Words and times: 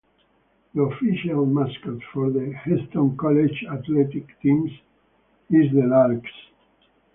The 0.73 0.81
official 0.81 1.45
mascot 1.45 2.01
for 2.11 2.31
the 2.31 2.51
Hesston 2.65 3.15
College 3.17 3.63
athletic 3.71 4.41
teams 4.41 4.71
is 5.51 5.71
the 5.73 5.85
Larks. 5.85 6.31